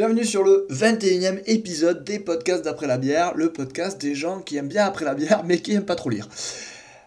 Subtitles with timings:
[0.00, 4.56] Bienvenue sur le 21e épisode des podcasts d'après la bière, le podcast des gens qui
[4.56, 6.26] aiment bien après la bière mais qui aiment pas trop lire.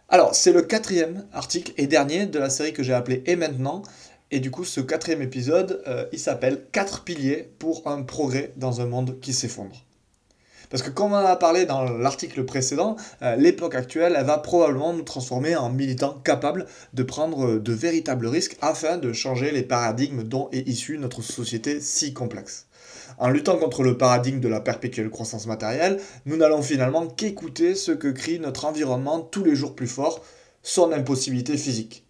[0.10, 3.82] Alors, c'est le quatrième article et dernier de la série que j'ai appelée Et maintenant.
[4.30, 8.80] Et du coup, ce quatrième épisode, euh, il s'appelle 4 piliers pour un progrès dans
[8.80, 9.84] un monde qui s'effondre.
[10.70, 14.38] Parce que comme on en a parlé dans l'article précédent, euh, l'époque actuelle, elle va
[14.38, 19.64] probablement nous transformer en militants capables de prendre de véritables risques afin de changer les
[19.64, 22.68] paradigmes dont est issue notre société si complexe.
[23.18, 27.92] En luttant contre le paradigme de la perpétuelle croissance matérielle, nous n'allons finalement qu'écouter ce
[27.92, 30.24] que crie notre environnement tous les jours plus fort,
[30.62, 32.06] son impossibilité physique.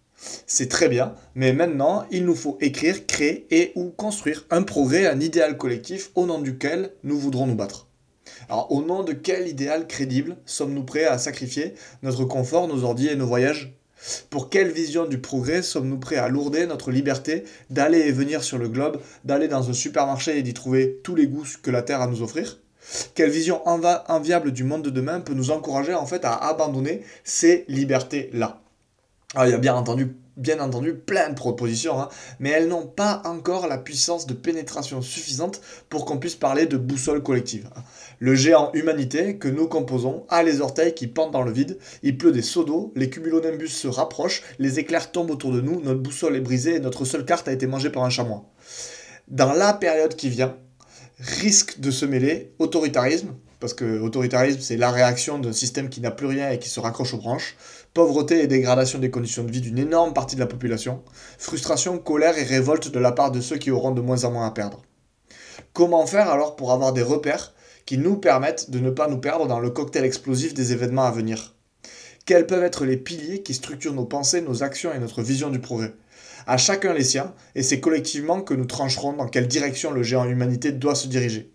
[0.46, 5.06] C'est très bien, mais maintenant, il nous faut écrire, créer et ou construire un progrès,
[5.06, 7.88] un idéal collectif au nom duquel nous voudrons nous battre.
[8.48, 13.08] Alors, au nom de quel idéal crédible sommes-nous prêts à sacrifier notre confort, nos ordi
[13.08, 13.74] et nos voyages?
[14.30, 18.58] Pour quelle vision du progrès sommes-nous prêts à lourder notre liberté d'aller et venir sur
[18.58, 22.00] le globe, d'aller dans un supermarché et d'y trouver tous les goûts que la Terre
[22.00, 22.58] a à nous offrir?
[23.14, 27.64] Quelle vision enviable du monde de demain peut nous encourager en fait à abandonner ces
[27.68, 28.60] libertés-là?
[29.34, 32.08] Alors, il y a bien entendu bien entendu plein de propositions, hein,
[32.40, 36.76] mais elles n'ont pas encore la puissance de pénétration suffisante pour qu'on puisse parler de
[36.76, 37.68] boussole collective.
[38.18, 42.18] Le géant humanité que nous composons a les orteils qui pendent dans le vide, il
[42.18, 46.00] pleut des seaux d'eau, les cumulonimbus se rapprochent, les éclairs tombent autour de nous, notre
[46.00, 48.44] boussole est brisée et notre seule carte a été mangée par un chamois.
[49.28, 50.56] Dans la période qui vient,
[51.18, 56.10] risque de se mêler autoritarisme, parce que autoritarisme c'est la réaction d'un système qui n'a
[56.10, 57.56] plus rien et qui se raccroche aux branches,
[57.94, 61.00] pauvreté et dégradation des conditions de vie d'une énorme partie de la population,
[61.38, 64.46] frustration, colère et révolte de la part de ceux qui auront de moins en moins
[64.46, 64.82] à perdre.
[65.72, 67.54] Comment faire alors pour avoir des repères
[67.86, 71.10] qui nous permettent de ne pas nous perdre dans le cocktail explosif des événements à
[71.10, 71.54] venir?
[72.26, 75.58] Quels peuvent être les piliers qui structurent nos pensées, nos actions et notre vision du
[75.58, 75.94] progrès?
[76.46, 80.26] À chacun les siens, et c'est collectivement que nous trancherons dans quelle direction le géant
[80.26, 81.53] humanité doit se diriger.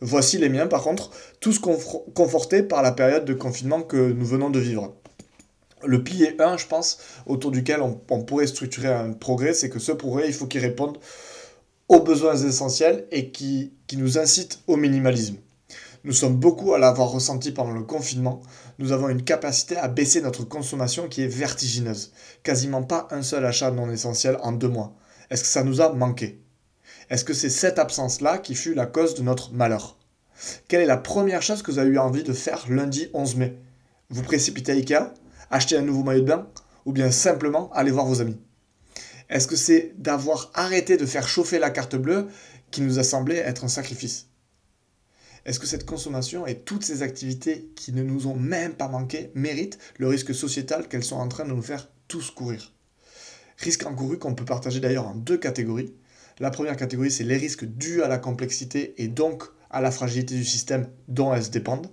[0.00, 4.50] Voici les miens par contre, tous confortés par la période de confinement que nous venons
[4.50, 4.94] de vivre
[5.84, 9.92] le pilier 1, je pense, autour duquel on, pourrait structurer un progrès, c'est que ce
[9.92, 10.98] progrès, il faut qu'il réponde
[11.88, 15.36] aux besoins essentiels et qui, qui nous incite au minimalisme.
[16.04, 18.40] Nous sommes beaucoup à l'avoir ressenti pendant le confinement.
[18.78, 22.12] Nous avons une capacité à baisser notre consommation qui est vertigineuse.
[22.42, 24.94] Quasiment pas un seul achat non essentiel en deux mois.
[25.28, 26.40] Est-ce que ça nous a manqué?
[27.10, 29.98] Est-ce que c'est cette absence-là qui fut la cause de notre malheur?
[30.68, 33.58] Quelle est la première chose que vous avez eu envie de faire lundi 11 mai?
[34.10, 35.12] Vous précipitez à Ikea
[35.50, 36.48] acheter un nouveau maillot de bain
[36.84, 38.40] ou bien simplement aller voir vos amis?
[39.28, 42.28] Est-ce que c'est d'avoir arrêté de faire chauffer la carte bleue
[42.70, 44.28] qui nous a semblé être un sacrifice?
[45.44, 49.32] Est-ce que cette consommation et toutes ces activités qui ne nous ont même pas manqué
[49.34, 52.72] méritent le risque sociétal qu'elles sont en train de nous faire tous courir?
[53.58, 55.94] Risque encouru qu'on peut partager d'ailleurs en deux catégories.
[56.40, 60.34] La première catégorie, c'est les risques dus à la complexité et donc à la fragilité
[60.34, 61.88] du système dont elles dépendent.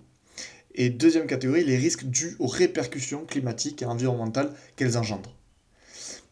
[0.74, 5.37] Et deuxième catégorie, les risques dus aux répercussions climatiques et environnementales qu'elles engendrent.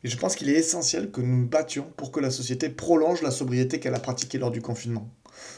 [0.05, 3.23] Et je pense qu'il est essentiel que nous nous battions pour que la société prolonge
[3.23, 5.09] la sobriété qu'elle a pratiquée lors du confinement.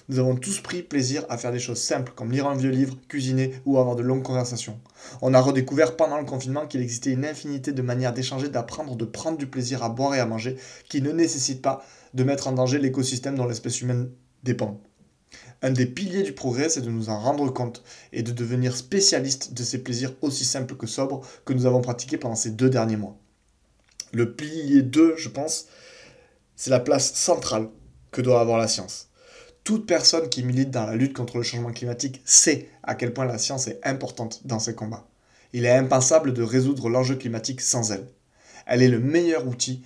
[0.07, 2.95] Nous avons tous pris plaisir à faire des choses simples comme lire un vieux livre,
[3.09, 4.79] cuisiner ou avoir de longues conversations.
[5.21, 9.03] On a redécouvert pendant le confinement qu'il existait une infinité de manières d'échanger, d'apprendre, de
[9.03, 10.55] prendre du plaisir à boire et à manger
[10.87, 14.11] qui ne nécessitent pas de mettre en danger l'écosystème dont l'espèce humaine
[14.43, 14.79] dépend.
[15.61, 19.53] Un des piliers du progrès, c'est de nous en rendre compte et de devenir spécialiste
[19.53, 22.95] de ces plaisirs aussi simples que sobres que nous avons pratiqués pendant ces deux derniers
[22.95, 23.17] mois.
[24.17, 25.67] Le pilier 2, je pense,
[26.55, 27.69] c'est la place centrale
[28.09, 29.09] que doit avoir la science.
[29.63, 33.25] Toute personne qui milite dans la lutte contre le changement climatique sait à quel point
[33.25, 35.07] la science est importante dans ces combats.
[35.53, 38.07] Il est impensable de résoudre l'enjeu climatique sans elle.
[38.65, 39.83] Elle est le meilleur outil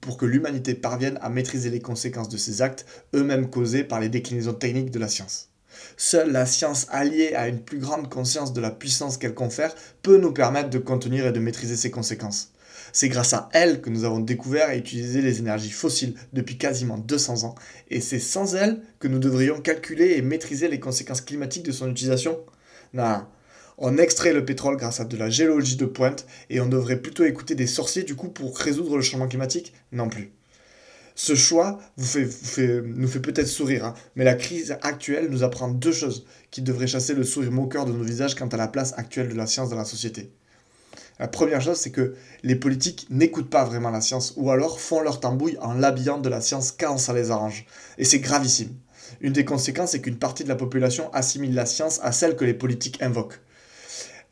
[0.00, 4.08] pour que l'humanité parvienne à maîtriser les conséquences de ses actes, eux-mêmes causés par les
[4.08, 5.50] déclinaisons techniques de la science.
[5.96, 10.18] Seule la science alliée à une plus grande conscience de la puissance qu'elle confère peut
[10.18, 12.50] nous permettre de contenir et de maîtriser ses conséquences.
[12.98, 16.96] C'est grâce à elle que nous avons découvert et utilisé les énergies fossiles depuis quasiment
[16.96, 17.54] 200 ans,
[17.90, 21.90] et c'est sans elle que nous devrions calculer et maîtriser les conséquences climatiques de son
[21.90, 22.40] utilisation
[22.94, 23.26] Non,
[23.76, 27.26] on extrait le pétrole grâce à de la géologie de pointe et on devrait plutôt
[27.26, 30.32] écouter des sorciers du coup pour résoudre le changement climatique Non plus.
[31.14, 35.68] Ce choix vous fait, nous fait peut-être sourire, hein, mais la crise actuelle nous apprend
[35.68, 38.94] deux choses qui devraient chasser le sourire moqueur de nos visages quant à la place
[38.96, 40.32] actuelle de la science dans la société.
[41.18, 45.00] La première chose, c'est que les politiques n'écoutent pas vraiment la science, ou alors font
[45.00, 47.66] leur tambouille en l'habillant de la science quand ça les arrange.
[47.98, 48.74] Et c'est gravissime.
[49.20, 52.44] Une des conséquences, c'est qu'une partie de la population assimile la science à celle que
[52.44, 53.40] les politiques invoquent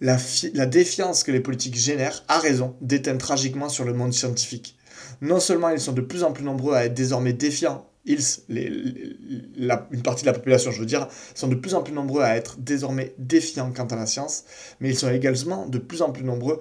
[0.01, 4.77] la, défiance que les politiques génèrent a raison d'éteindre tragiquement sur le monde scientifique.
[5.21, 10.03] Non seulement ils sont de plus en plus nombreux à être désormais défiants ils, une
[10.03, 12.59] partie de la population, je veux dire, sont de plus en plus nombreux à être
[12.59, 14.45] désormais défiants quant à la science,
[14.81, 16.61] mais ils sont également de plus en plus nombreux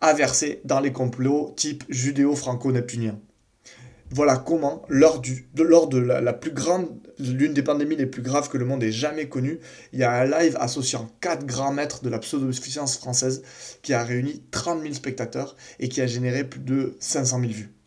[0.00, 3.18] à verser dans les complots type judéo-franco-neptunien.
[4.12, 6.88] Voilà comment, lors, du, de, lors de la, plus grande,
[7.20, 9.60] l'une des pandémies les plus graves que le monde ait jamais connues,
[9.92, 13.42] il y a un live associant 4 grands maîtres de la pseudo-science française
[13.82, 17.79] qui a réuni 30 000 spectateurs et qui a généré plus de 500 000 vues.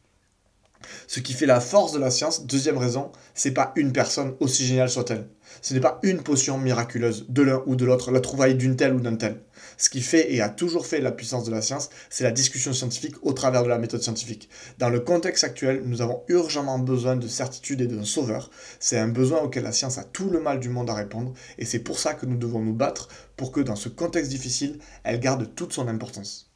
[1.07, 4.65] Ce qui fait la force de la science, deuxième raison, c'est pas une personne aussi
[4.65, 5.27] géniale soit-elle.
[5.61, 8.93] Ce n'est pas une potion miraculeuse de l'un ou de l'autre, la trouvaille d'une telle
[8.93, 9.41] ou d'un tel.
[9.77, 12.73] Ce qui fait et a toujours fait la puissance de la science, c'est la discussion
[12.73, 14.49] scientifique au travers de la méthode scientifique.
[14.77, 18.49] Dans le contexte actuel, nous avons urgemment besoin de certitude et d'un sauveur.
[18.79, 21.65] C'est un besoin auquel la science a tout le mal du monde à répondre, et
[21.65, 25.19] c'est pour ça que nous devons nous battre pour que dans ce contexte difficile, elle
[25.19, 26.52] garde toute son importance.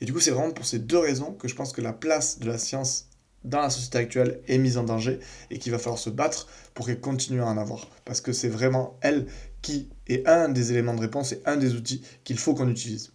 [0.00, 2.38] Et du coup, c'est vraiment pour ces deux raisons que je pense que la place
[2.38, 3.06] de la science
[3.44, 5.18] dans la société actuelle est mise en danger
[5.50, 7.88] et qu'il va falloir se battre pour qu'elle continue à en avoir.
[8.04, 9.26] Parce que c'est vraiment elle
[9.62, 13.12] qui est un des éléments de réponse et un des outils qu'il faut qu'on utilise.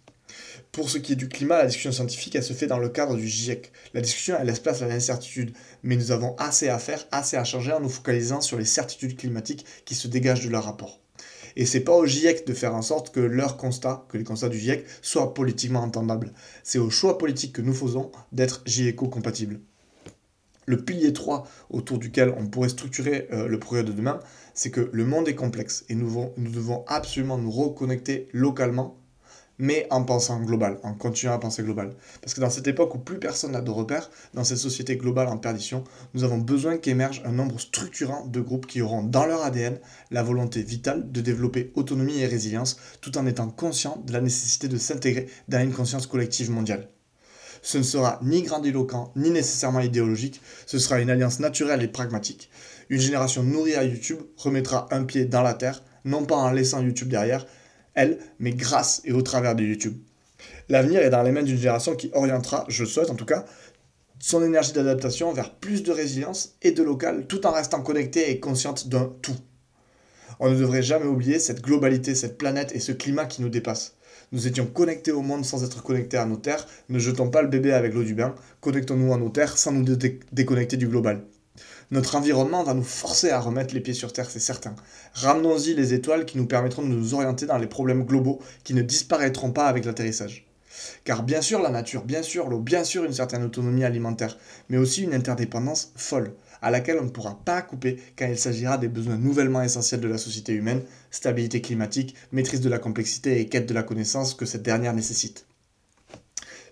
[0.72, 3.16] Pour ce qui est du climat, la discussion scientifique, elle se fait dans le cadre
[3.16, 3.72] du GIEC.
[3.94, 7.44] La discussion, elle laisse place à l'incertitude, mais nous avons assez à faire, assez à
[7.44, 11.00] changer en nous focalisant sur les certitudes climatiques qui se dégagent de leur rapport.
[11.56, 14.48] Et c'est pas au GIEC de faire en sorte que leurs constats, que les constats
[14.48, 16.32] du GIEC, soient politiquement entendables.
[16.62, 19.60] C'est au choix politique que nous faisons d'être GIECO-compatibles.
[20.66, 24.20] Le pilier 3 autour duquel on pourrait structurer euh, le progrès de demain,
[24.52, 28.98] c'est que le monde est complexe et nous, nous devons absolument nous reconnecter localement
[29.58, 31.94] mais en pensant global, en continuant à penser global.
[32.20, 35.28] Parce que dans cette époque où plus personne n'a de repères, dans cette société globale
[35.28, 39.42] en perdition, nous avons besoin qu'émerge un nombre structurant de groupes qui auront dans leur
[39.42, 39.78] ADN
[40.10, 44.68] la volonté vitale de développer autonomie et résilience, tout en étant conscients de la nécessité
[44.68, 46.88] de s'intégrer dans une conscience collective mondiale.
[47.62, 52.50] Ce ne sera ni grandiloquent, ni nécessairement idéologique, ce sera une alliance naturelle et pragmatique.
[52.90, 56.80] Une génération nourrie à YouTube remettra un pied dans la terre, non pas en laissant
[56.80, 57.44] YouTube derrière,
[57.96, 59.96] elle, mais grâce et au travers de YouTube.
[60.68, 63.44] L'avenir est dans les mains d'une génération qui orientera, je souhaite en tout cas,
[64.18, 68.40] son énergie d'adaptation vers plus de résilience et de local, tout en restant connectée et
[68.40, 69.36] consciente d'un tout.
[70.38, 73.96] On ne devrait jamais oublier cette globalité, cette planète et ce climat qui nous dépassent.
[74.32, 76.66] Nous étions connectés au monde sans être connectés à nos terres.
[76.88, 78.34] Ne jetons pas le bébé avec l'eau du bain.
[78.60, 79.84] Connectons-nous à nos terres sans nous
[80.32, 81.22] déconnecter du global.
[81.92, 84.74] Notre environnement va nous forcer à remettre les pieds sur Terre, c'est certain.
[85.14, 88.82] Ramenons-y les étoiles qui nous permettront de nous orienter dans les problèmes globaux qui ne
[88.82, 90.48] disparaîtront pas avec l'atterrissage.
[91.04, 94.36] Car bien sûr la nature, bien sûr l'eau, bien sûr une certaine autonomie alimentaire,
[94.68, 98.78] mais aussi une interdépendance folle, à laquelle on ne pourra pas couper quand il s'agira
[98.78, 103.46] des besoins nouvellement essentiels de la société humaine, stabilité climatique, maîtrise de la complexité et
[103.46, 105.46] quête de la connaissance que cette dernière nécessite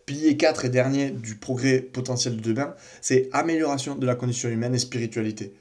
[0.06, 4.74] pilier 4 et dernier du progrès potentiel de demain, c'est amélioration de la condition humaine
[4.74, 5.54] et spiritualité.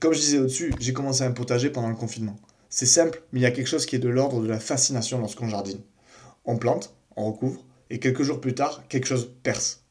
[0.00, 2.36] Comme je disais au-dessus, j'ai commencé un potager pendant le confinement.
[2.68, 5.18] C'est simple, mais il y a quelque chose qui est de l'ordre de la fascination
[5.18, 5.80] lorsqu'on jardine.
[6.44, 9.84] On plante, on recouvre, et quelques jours plus tard, quelque chose perce.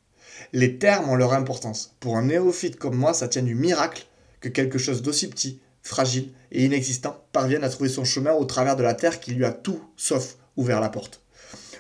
[0.54, 1.96] Les termes ont leur importance.
[2.00, 4.06] Pour un néophyte comme moi, ça tient du miracle
[4.42, 8.76] que quelque chose d'aussi petit, fragile et inexistant parvienne à trouver son chemin au travers
[8.76, 11.22] de la terre qui lui a tout sauf ouvert la porte.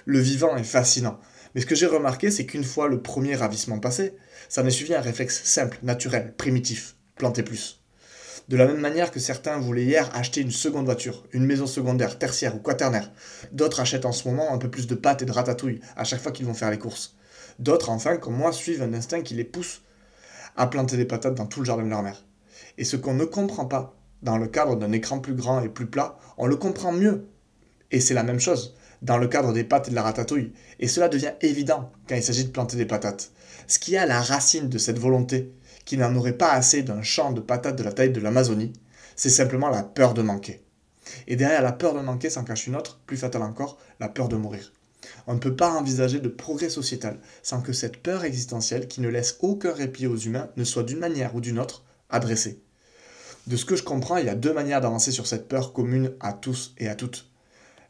[0.06, 1.20] Le vivant est fascinant.
[1.56, 4.14] Mais ce que j'ai remarqué, c'est qu'une fois le premier ravissement passé,
[4.50, 7.82] ça en est suivi un réflexe simple, naturel, primitif, planter plus.
[8.50, 12.20] De la même manière que certains voulaient hier acheter une seconde voiture, une maison secondaire,
[12.20, 13.10] tertiaire ou quaternaire.
[13.54, 16.22] D'autres achètent en ce moment un peu plus de pâtes et de ratatouille à chaque
[16.22, 17.16] fois qu'ils vont faire les courses.
[17.58, 19.82] D'autres, enfin, comme moi, suivent un instinct qui les pousse
[20.58, 22.26] à planter des patates dans tout le jardin de leur mère.
[22.78, 25.88] Et ce qu'on ne comprend pas dans le cadre d'un écran plus grand et plus
[25.88, 27.28] plat, on le comprend mieux.
[27.92, 30.54] Et c'est la même chose dans le cadre des pâtes et de la ratatouille.
[30.80, 33.32] Et cela devient évident quand il s'agit de planter des patates.
[33.68, 35.52] Ce qui est la racine de cette volonté,
[35.86, 38.74] qui n'en aurait pas assez d'un champ de patates de la taille de l'Amazonie,
[39.16, 40.62] c'est simplement la peur de manquer.
[41.28, 44.28] Et derrière la peur de manquer s'en cache une autre, plus fatale encore, la peur
[44.28, 44.74] de mourir.
[45.28, 49.10] On ne peut pas envisager de progrès sociétal sans que cette peur existentielle, qui ne
[49.10, 52.60] laisse aucun répit aux humains, ne soit d'une manière ou d'une autre adressée.
[53.48, 56.14] De ce que je comprends, il y a deux manières d'avancer sur cette peur commune
[56.20, 57.30] à tous et à toutes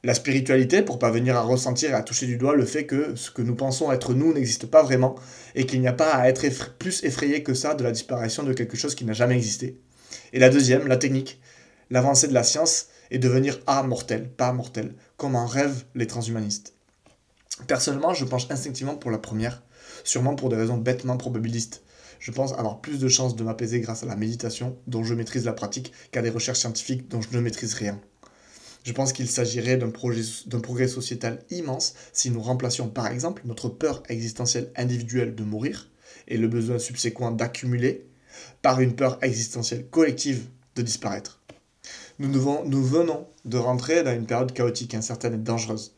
[0.05, 3.15] la spiritualité pour pas venir à ressentir et à toucher du doigt le fait que
[3.15, 5.15] ce que nous pensons être nous n'existe pas vraiment
[5.55, 8.53] et qu'il n'y a pas à être plus effrayé que ça de la disparition de
[8.53, 9.79] quelque chose qui n'a jamais existé.
[10.31, 11.41] Et la deuxième, la technique,
[11.89, 16.75] l'avancée de la science et devenir A mortel, pas mortel, comme en rêvent les transhumanistes.
[17.65, 19.63] Personnellement, je penche instinctivement pour la première,
[20.03, 21.81] sûrement pour des raisons bêtement probabilistes.
[22.19, 25.45] Je pense avoir plus de chances de m'apaiser grâce à la méditation, dont je maîtrise
[25.45, 27.99] la pratique, qu'à des recherches scientifiques dont je ne maîtrise rien.
[28.85, 34.03] Je pense qu'il s'agirait d'un progrès sociétal immense si nous remplacions par exemple notre peur
[34.09, 35.89] existentielle individuelle de mourir
[36.27, 38.05] et le besoin subséquent d'accumuler
[38.61, 41.41] par une peur existentielle collective de disparaître.
[42.19, 45.95] Nous, nous venons de rentrer dans une période chaotique, incertaine et dangereuse.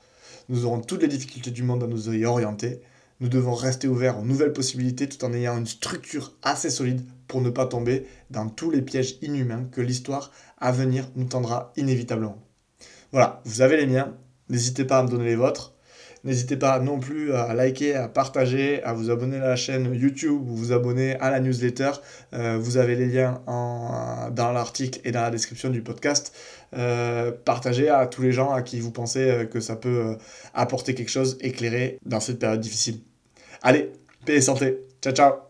[0.47, 2.79] Nous aurons toutes les difficultés du monde à nous y orienter.
[3.19, 7.41] Nous devons rester ouverts aux nouvelles possibilités tout en ayant une structure assez solide pour
[7.41, 12.46] ne pas tomber dans tous les pièges inhumains que l'histoire à venir nous tendra inévitablement.
[13.11, 14.15] Voilà, vous avez les miens,
[14.49, 15.73] n'hésitez pas à me donner les vôtres.
[16.23, 20.41] N'hésitez pas non plus à liker, à partager, à vous abonner à la chaîne YouTube
[20.49, 21.91] ou vous abonner à la newsletter.
[22.33, 26.35] Euh, vous avez les liens dans l'article et dans la description du podcast.
[26.75, 30.17] Euh, partagez à tous les gens à qui vous pensez euh, que ça peut
[30.53, 32.99] apporter quelque chose, éclairer dans cette période difficile.
[33.61, 33.93] Allez,
[34.25, 34.79] paix et santé.
[35.01, 35.46] Ciao, ciao